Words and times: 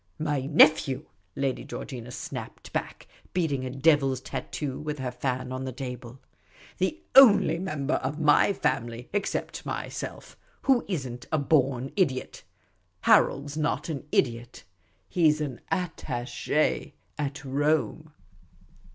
"My 0.31 0.47
nephew," 0.47 1.05
Lady 1.35 1.63
Georgina 1.63 2.09
snapped 2.09 2.73
back, 2.73 3.05
beating 3.35 3.63
a 3.65 3.69
devil's 3.69 4.19
tattoo 4.19 4.79
with 4.79 4.97
her 4.97 5.11
fan 5.11 5.51
on 5.51 5.63
the 5.63 5.71
table." 5.71 6.19
The 6.79 7.03
only 7.13 7.59
member 7.59 7.93
of 7.93 8.19
my 8.19 8.51
family, 8.51 9.09
except 9.13 9.63
myself, 9.63 10.35
who 10.63 10.83
is 10.87 11.05
n' 11.05 11.19
t 11.19 11.27
a 11.31 11.37
born 11.37 11.91
idiot. 11.95 12.41
Harold 13.01 13.51
's 13.51 13.57
not 13.57 13.89
an 13.89 14.07
idiot; 14.11 14.63
he 15.07 15.29
's 15.31 15.39
an 15.39 15.61
attache 15.69 16.95
at 17.19 17.45
Rome." 17.45 18.11